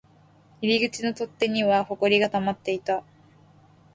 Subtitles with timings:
[0.63, 3.03] 入り口の取っ手には埃が溜まっていた